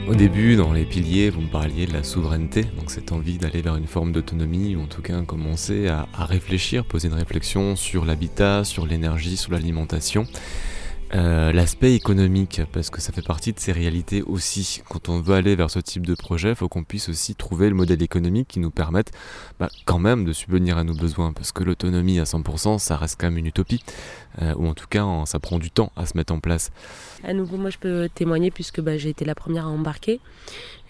[0.08, 3.62] Au début, dans les piliers, vous me parliez de la souveraineté, donc cette envie d'aller
[3.62, 8.06] vers une forme d'autonomie, ou en tout cas commencer à, réfléchir, poser une réflexion sur
[8.06, 10.26] l'habitat, sur l'énergie, sur l'alimentation.
[11.14, 14.82] Euh, l'aspect économique, parce que ça fait partie de ces réalités aussi.
[14.90, 17.70] Quand on veut aller vers ce type de projet, il faut qu'on puisse aussi trouver
[17.70, 19.12] le modèle économique qui nous permette
[19.60, 23.20] bah, quand même de subvenir à nos besoins, parce que l'autonomie à 100%, ça reste
[23.20, 23.84] quand même une utopie,
[24.42, 26.72] euh, ou en tout cas, ça prend du temps à se mettre en place.
[27.24, 30.20] À nouveau, moi je peux témoigner puisque bah, j'ai été la première à embarquer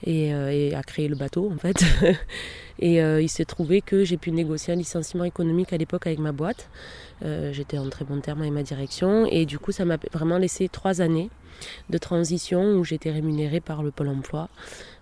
[0.05, 1.83] et, euh, à créer le bateau en fait.
[2.79, 6.31] et il s'est trouvé que j'ai pu négocier un licenciement économique à l'époque avec ma
[6.31, 6.69] boîte.
[7.23, 10.37] Euh, j'étais en très bon terme avec ma direction et du coup ça m'a vraiment
[10.37, 11.29] laissé trois années
[11.89, 14.49] de transition où j'étais rémunérée par le Pôle emploi.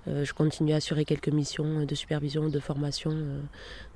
[0.08, 3.40] Euh, je continue à assurer quelques missions de supervision, de formation euh,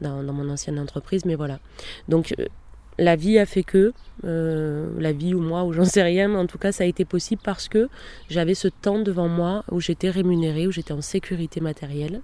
[0.02, 1.60] dans, mon ancienne entreprise, mais voilà.
[2.08, 2.34] Donc
[2.98, 6.48] la vie a fait que, la vie ou moi, ou j'en sais rien, mais en
[6.48, 7.90] tout cas ça a été possible parce que
[8.28, 12.22] j'avais ce temps devant moi où j'étais rémunérée, où j'étais en sécurité matérielle.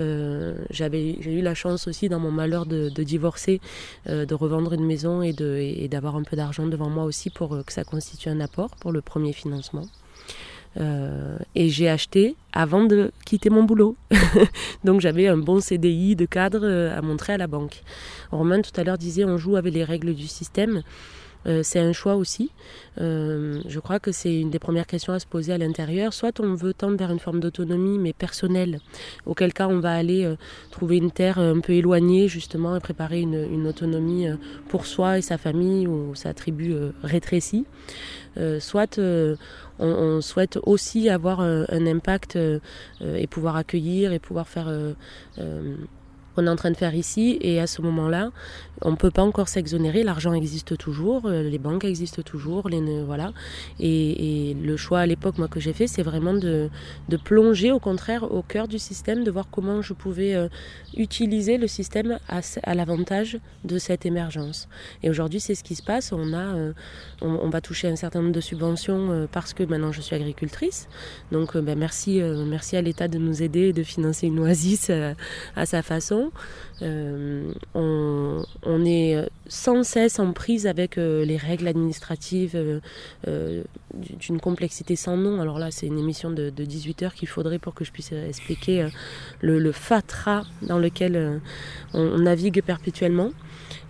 [0.00, 3.60] Euh, j'avais, j'ai eu la chance aussi dans mon malheur de, divorcer,
[4.08, 5.32] euh, de revendre une maison et,
[5.88, 8.92] d'avoir un peu d'argent devant moi aussi pour euh, que ça constitue un apport pour
[8.92, 9.86] le premier financement.
[11.54, 13.94] et j'ai acheté avant de quitter mon boulot.
[14.84, 17.82] Donc j'avais un bon CDI de cadre à montrer à la banque.
[18.30, 20.82] Romain tout à l'heure disait on joue avec les règles du système.
[21.46, 22.50] Euh, c'est un choix aussi.
[23.00, 26.12] Euh, je crois que c'est une des premières questions à se poser à l'intérieur.
[26.12, 28.80] Soit on veut tendre vers une forme d'autonomie, mais personnelle,
[29.26, 30.36] auquel cas on va aller euh,
[30.70, 34.26] trouver une terre un peu éloignée, justement, et préparer une, autonomie
[34.68, 37.64] pour soi et sa famille ou sa tribu rétrécie.
[38.58, 38.98] soit
[39.78, 42.36] on, souhaite aussi avoir un impact
[43.00, 44.68] et pouvoir accueillir et pouvoir faire
[46.34, 47.38] qu'on est en train de faire ici.
[47.40, 48.30] Et à ce moment-là,
[48.84, 50.02] on ne peut pas encore s'exonérer.
[50.02, 53.32] L'argent existe toujours, euh, les banques existent toujours, les, voilà.
[53.78, 56.70] Et, le choix à l'époque, moi, que j'ai fait, c'est vraiment de,
[57.24, 60.48] plonger au contraire au cœur du système, de voir comment je pouvais euh,
[60.96, 64.68] utiliser le système à, l'avantage de cette émergence.
[65.02, 66.12] Et aujourd'hui, c'est ce qui se passe.
[66.12, 66.72] On, euh,
[67.20, 70.88] va toucher un certain nombre de subventions parce que maintenant je suis agricultrice.
[71.30, 74.90] Donc, ben, merci, merci à l'État de nous aider et de financer une oasis
[75.54, 76.21] à sa façon.
[76.82, 82.80] Euh, on, est sans cesse en prise avec euh, les règles administratives
[83.28, 83.62] euh,
[83.94, 85.40] d'une complexité sans nom.
[85.40, 88.88] Alors là, c'est une émission de, 18 heures qu'il faudrait pour que je puisse expliquer
[89.40, 91.40] le, fatras dans lequel
[91.94, 93.30] on, navigue perpétuellement.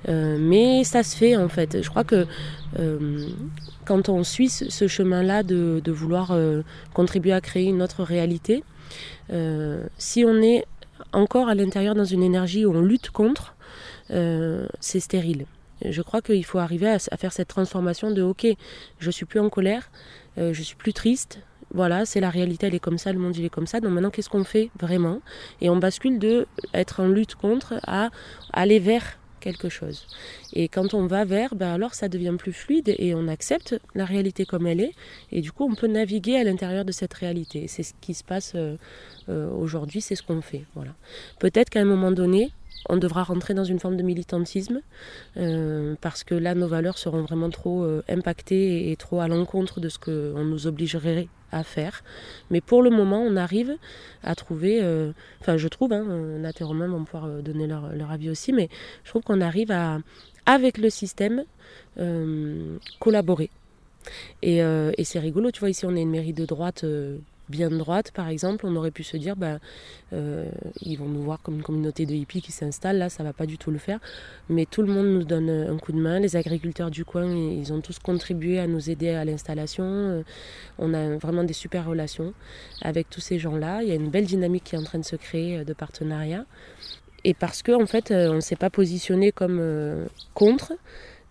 [0.07, 1.83] mais ça se fait en fait.
[1.83, 2.27] Je crois que
[3.85, 6.37] quand on suit ce chemin-là de, de, vouloir
[6.95, 8.65] contribuer à créer une autre réalité,
[9.99, 10.65] si on est
[11.13, 13.55] encore à l'intérieur dans une énergie où on lutte contre,
[14.11, 15.47] euh, c'est stérile.
[15.85, 18.47] Je crois qu'il faut arriver à, faire cette transformation de ok,
[18.99, 19.91] je suis plus en colère,
[20.39, 21.41] euh, je suis plus triste.
[21.75, 23.81] Voilà, c'est la réalité, elle est comme ça, le monde il est comme ça.
[23.81, 25.21] Donc maintenant, qu'est-ce qu'on fait vraiment?
[25.61, 28.11] Et on bascule de être en lutte contre à
[28.53, 29.69] aller vers quelque.
[30.53, 34.05] Et quand on va vers, ben alors ça devient plus fluide et on accepte la
[34.05, 34.95] réalité comme elle est.
[35.31, 37.67] Et du coup, on peut naviguer à l'intérieur de cette réalité.
[37.69, 38.77] C'est ce qui se passe euh,
[39.29, 40.65] euh, aujourd'hui, c'est ce qu'on fait.
[40.75, 40.93] Voilà.
[41.39, 42.51] Peut-être qu'à un moment donné,
[42.89, 44.81] on devra rentrer dans une forme de militantisme
[45.37, 49.89] euh, parce que là, nos valeurs seront vraiment trop impactées et, trop à l'encontre de
[49.89, 51.29] ce qu'on nous obligerait
[51.63, 52.03] faire.
[52.51, 53.77] Mais pour le moment, on arrive
[54.23, 56.05] à trouver, euh, enfin je trouve, hein,
[56.39, 58.69] Nat et Romain vont pouvoir euh, donner leur, leur, avis aussi, mais
[59.05, 59.99] je trouve qu'on arrive à,
[60.47, 61.45] avec le système,
[61.99, 63.51] euh, collaborer.
[64.43, 66.85] Et, et c'est rigolo, tu vois, ici on est une mairie de droite
[67.53, 69.59] bien de droite, par exemple, on aurait pu se dire, bah,
[70.13, 73.33] euh, ils vont nous voir comme une communauté de hippies qui s'installe, là, ça va
[73.33, 74.01] pas du tout le faire.
[74.49, 76.19] Mais tout le monde nous donne un coup de main.
[76.19, 79.85] Les agriculteurs du coin, ils ont tous contribué à nous aider à l'installation.
[79.85, 80.23] Euh,
[80.79, 82.35] on a vraiment des super relations
[82.81, 83.83] avec tous ces gens-là.
[83.83, 85.75] Il y a une belle dynamique qui est en train de se créer euh, de
[85.75, 86.45] partenariat.
[87.25, 89.63] Et parce qu'en en fait, on ne s'est pas positionné comme
[90.35, 90.73] contre,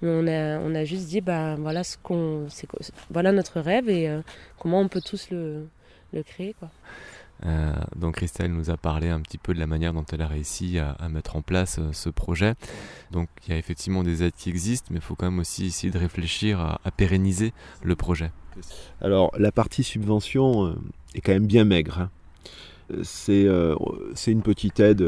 [0.01, 2.47] mais on a, on a juste dit, bah, voilà, ce qu'on,
[3.09, 4.09] voilà notre rêve et
[4.57, 5.65] comment on peut tous le,
[6.13, 6.53] le créer.
[6.59, 6.69] Quoi.
[7.45, 10.27] Euh, donc Christelle nous a parlé un petit peu de la manière dont elle a
[10.27, 12.53] réussi à, mettre en place euh, ce projet.
[13.11, 15.65] Donc il y a effectivement des aides qui existent, mais il faut quand même aussi
[15.65, 18.31] essayer de réfléchir à, pérenniser le projet.
[19.01, 20.75] Alors la partie subvention euh,
[21.15, 21.99] est quand même bien maigre.
[22.01, 22.09] Hein.
[23.03, 25.01] C'est une petite aide,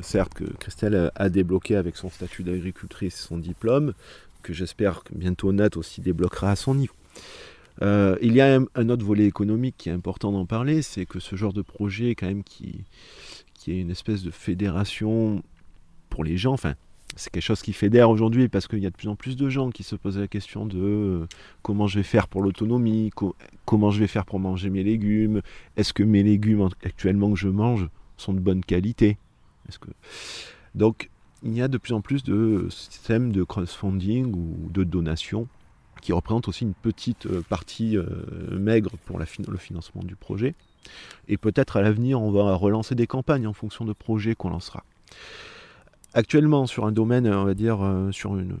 [0.00, 3.92] certes, que Christelle a débloquée avec son statut d'agricultrice et son diplôme,
[4.42, 6.94] que j'espère bientôt Nat aussi débloquera à son niveau.
[7.82, 11.18] Euh, il y a un, autre volet économique qui est important d'en parler, c'est que
[11.18, 12.84] ce genre de projet, quand même, qui,
[13.54, 15.42] qui est une espèce de fédération
[16.08, 16.74] pour les gens, enfin,
[17.16, 19.48] c'est quelque chose qui fédère aujourd'hui parce qu'il y a de plus en plus de
[19.48, 21.26] gens qui se posent la question de euh,
[21.62, 23.10] comment je vais faire pour l'autonomie,
[23.64, 25.42] comment je vais faire pour manger mes légumes,
[25.76, 29.18] est-ce que mes légumes actuellement que je mange sont de bonne qualité?
[30.74, 31.10] Donc
[31.42, 35.48] il y a de plus en plus de systèmes de crowdfunding ou de donations
[36.02, 38.04] qui représente aussi une petite euh, partie euh,
[38.58, 40.54] maigre pour le financement du projet.
[41.28, 44.84] Et peut-être à l'avenir, on va relancer des campagnes en fonction de projets qu'on lancera.
[46.12, 48.58] Actuellement, sur un domaine, on va dire, euh, sur une,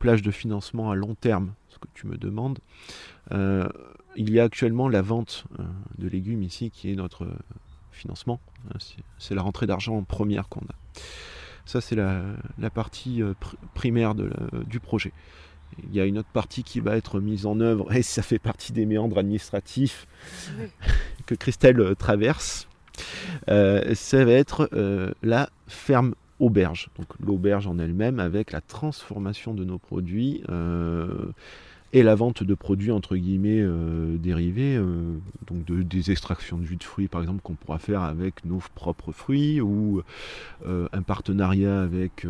[0.00, 2.58] plage de financement à long terme, ce que tu me demandes,
[3.30, 5.44] il y a actuellement la vente
[5.98, 7.28] de légumes ici qui est notre
[7.92, 8.40] financement.
[9.18, 11.00] C'est la rentrée d'argent première qu'on a.
[11.66, 13.22] Ça, c'est la, partie
[13.74, 15.12] primaire du projet.
[15.88, 18.38] Il y a une autre partie qui va être mise en œuvre, et ça fait
[18.38, 20.06] partie des méandres administratifs
[21.26, 22.68] que Christelle euh, traverse.
[23.48, 26.88] Euh, ça va être euh, la ferme auberge.
[26.98, 30.42] Donc l'auberge en elle-même avec la transformation de nos produits
[31.96, 36.66] et la vente de produits entre guillemets euh, dérivés, euh, donc de, des extractions de
[36.66, 40.02] jus de fruits par exemple qu'on pourra faire avec nos propres fruits ou
[40.66, 42.26] euh, un partenariat avec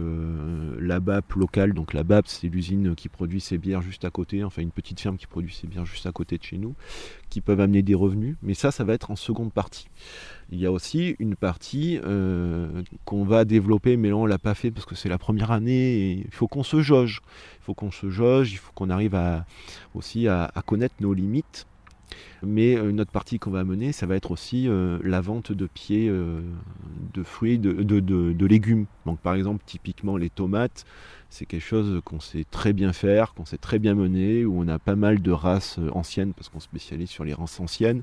[0.79, 1.73] la BAP locale.
[1.73, 5.01] Donc la BAP c'est l'usine qui produit ses bières juste à côté, enfin une petite
[5.01, 6.77] ferme qui produit ses bières juste à côté de chez nous,
[7.29, 8.37] qui peuvent amener des revenus.
[8.45, 9.89] Mais ça, ça va être en seconde partie.
[10.51, 11.99] Il y a aussi une partie
[13.05, 16.25] qu'on va développer, mais là on l'a pas fait parce que c'est la première année
[16.25, 17.21] il faut qu'on se jauge
[17.67, 19.45] faut qu'on se jauge, il faut qu'on arrive à,
[19.95, 21.67] aussi à, connaître nos limites.
[22.43, 25.51] Mais euh, une autre partie qu'on va mener, ça va être aussi euh, la vente
[25.51, 26.41] de pieds euh,
[27.13, 28.87] de fruits, de, légumes.
[29.05, 30.85] Donc par exemple, typiquement les tomates,
[31.31, 34.69] c'est quelque chose qu'on sait très bien faire, qu'on sait très bien mener, où on
[34.69, 38.03] a pas mal de races anciennes, parce qu'on spécialise sur les races anciennes,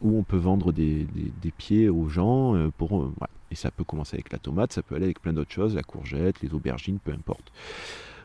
[0.00, 1.06] où on peut vendre des,
[1.56, 2.70] pieds aux gens.
[2.76, 3.12] pour,
[3.50, 5.82] Et ça peut commencer avec la tomate, ça peut aller avec plein d'autres choses, la
[5.82, 7.52] courgette, les aubergines, peu importe.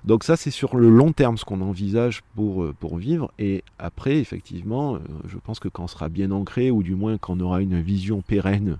[0.03, 3.31] Donc ça, c'est sur le long terme ce qu'on envisage pour, euh, pour vivre.
[3.37, 7.17] Et après, effectivement, euh, je pense que quand on sera bien ancré, ou du moins
[7.17, 8.77] quand on aura une vision pérenne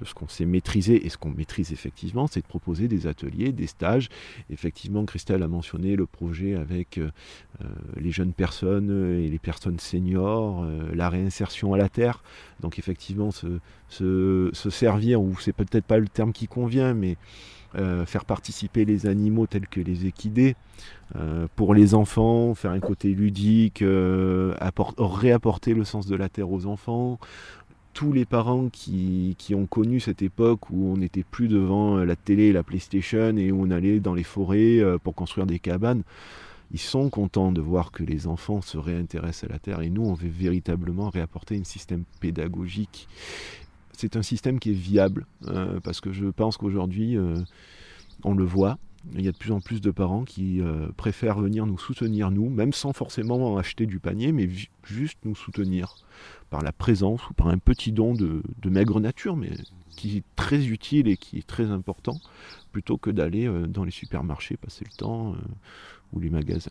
[0.00, 3.52] de ce qu'on sait maîtriser et ce qu'on maîtrise effectivement, c'est de proposer des ateliers,
[3.52, 4.08] des stages.
[4.50, 7.10] Effectivement, Christelle a mentionné le projet avec euh,
[7.96, 12.22] les jeunes personnes et les personnes seniors, la réinsertion à la terre.
[12.60, 17.16] Donc effectivement, se, se, se servir, ou c'est peut-être pas le terme qui convient, mais
[17.76, 20.56] euh, faire participer les animaux tels que les équidés
[21.16, 24.54] euh, pour les enfants, faire un côté ludique, euh,
[24.98, 27.18] réapporter le sens de la terre aux enfants.
[27.92, 32.16] Tous les parents qui, qui ont connu cette époque où on n'était plus devant la
[32.16, 36.04] télé et la PlayStation et où on allait dans les forêts pour construire des cabanes,
[36.70, 40.04] ils sont contents de voir que les enfants se réintéressent à la terre et nous
[40.04, 43.08] on veut véritablement réapporter un système pédagogique
[43.98, 47.34] c'est un système qui est viable, euh, parce que je pense qu'aujourd'hui, euh,
[48.22, 48.78] on le voit,
[49.14, 52.30] il y a de plus en plus de parents qui euh, préfèrent venir nous soutenir,
[52.30, 54.48] nous, même sans forcément acheter du panier, mais
[54.84, 55.96] juste nous soutenir
[56.48, 59.50] par la présence ou par un petit don de, de, maigre nature, mais
[59.96, 62.20] qui est très utile et qui est très important,
[62.70, 65.34] plutôt que d'aller dans les supermarchés passer le temps
[66.12, 66.70] ou les magasins.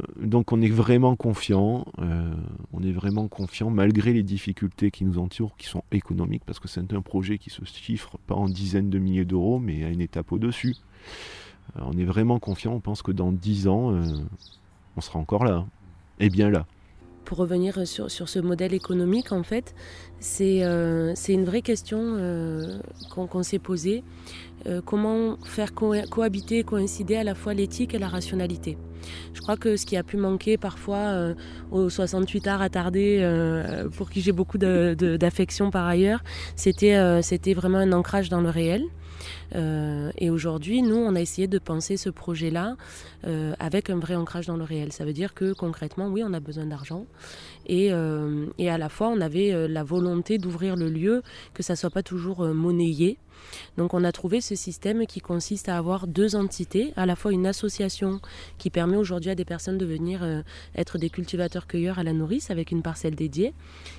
[0.00, 2.34] Euh, donc on est vraiment confiant, euh,
[2.72, 6.68] on est vraiment confiant malgré les difficultés qui nous entourent, qui sont économiques, parce que
[6.68, 10.00] c'est un projet qui se chiffre pas en dizaines de milliers d'euros, mais à une
[10.00, 10.76] étape au-dessus.
[11.76, 14.00] Euh, on est vraiment confiant, on pense que dans dix ans,
[14.96, 15.66] on sera encore là,
[16.20, 16.66] et bien là
[17.26, 19.74] pour revenir sur, sur, ce modèle économique, en fait,
[20.20, 22.78] c'est euh, une vraie question euh,
[23.10, 24.04] qu'on s'est posée.
[24.66, 28.78] Euh, comment faire cohabiter, coïncider à la fois l'éthique et la rationalité
[29.34, 31.34] Je crois que ce qui a pu manquer parfois
[31.70, 33.20] aux 68 arts attardés,
[33.96, 36.22] pour qui j'ai beaucoup d'affection par ailleurs,
[36.54, 38.84] c'était vraiment un ancrage dans le réel.
[39.54, 42.76] Euh, et aujourd'hui, nous, on a essayé de penser ce projet-là
[43.26, 44.92] euh, avec un vrai ancrage dans le réel.
[44.92, 47.06] Ça veut dire que concrètement, oui, on a besoin d'argent.
[47.66, 51.22] Et, euh, et, à la fois, on avait la volonté d'ouvrir le lieu,
[51.54, 53.18] que ça soit pas toujours monnayé.
[53.76, 57.32] Donc on a trouvé ce système qui consiste à avoir deux entités, à la fois
[57.32, 58.20] une association
[58.58, 60.42] qui permet aujourd'hui à des personnes de venir euh,
[60.74, 63.54] être des cultivateurs-cueilleurs à la nourrice avec une parcelle dédiée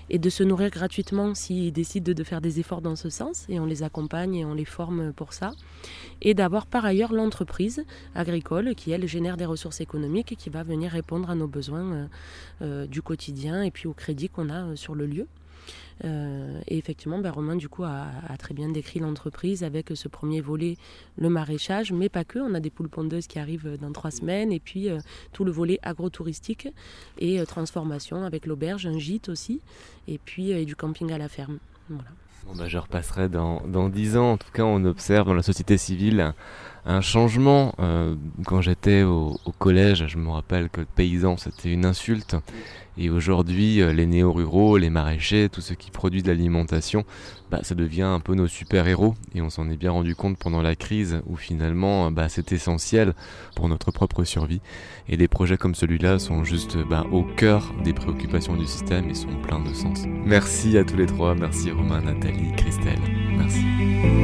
[0.09, 3.59] et de se nourrir gratuitement s'ils décident de faire des efforts dans ce sens et
[3.59, 5.51] on les accompagne et on les forme pour ça.
[6.21, 7.85] Et d'avoir par ailleurs l'entreprise
[8.15, 11.91] agricole qui elle génère des ressources économiques et qui va venir répondre à nos besoins
[11.91, 12.05] euh,
[12.61, 15.27] euh, du quotidien et puis au crédit qu'on a sur le lieu.
[16.05, 20.41] Euh, et effectivement, ben, Romain, du coup, a, très bien décrit l'entreprise avec ce premier
[20.41, 20.77] volet,
[21.17, 22.39] le maraîchage, mais pas que.
[22.39, 24.99] On a des poules pondeuses qui arrivent dans trois semaines, et puis euh,
[25.33, 26.67] tout le volet agro-touristique
[27.17, 29.61] et euh, transformation avec l'auberge, un gîte aussi,
[30.07, 31.57] et puis du camping à la ferme.
[31.89, 32.09] Voilà.
[32.45, 34.31] Bon, ben, je repasserai dans, dans 10 ans.
[34.33, 36.33] En tout cas, on observe dans la société civile
[36.87, 37.73] un changement.
[38.45, 42.35] quand j'étais au, collège, je me rappelle que paysan, c'était une insulte.
[42.97, 47.05] Et aujourd'hui, euh, les néo-ruraux, les maraîchers, tous ceux qui produisent de l'alimentation,
[47.51, 49.13] bah, ça devient un peu nos super-héros.
[49.35, 53.13] Et on s'en est bien rendu compte pendant la crise où finalement bah, c'est essentiel
[53.55, 54.61] pour notre propre survie.
[55.07, 59.13] Et des projets comme celui-là sont juste bah, au cœur des préoccupations du système et
[59.13, 60.03] sont pleins de sens.
[60.25, 61.35] Merci à tous les trois.
[61.35, 62.99] Merci Romain, Nathalie, Christelle.
[63.37, 64.16] Merci.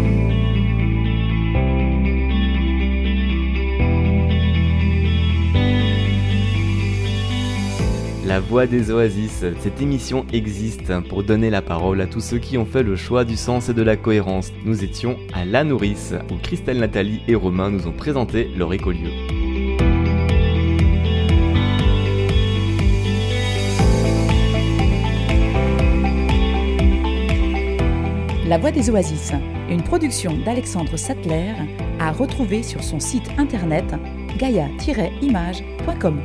[8.34, 12.58] La Voix des Oasis, cette émission existe pour donner la parole à tous ceux qui
[12.58, 14.52] ont fait le choix du sens et de la cohérence.
[14.66, 19.12] Nous étions à La Nourrice, où Christelle Nathalie et Romain nous ont présenté leur écolieu.
[28.48, 29.34] La Voix des Oasis,
[29.70, 31.54] une production d'Alexandre Sattler,
[32.00, 33.94] à retrouver sur son site internet
[34.40, 36.20] gaia-image.com.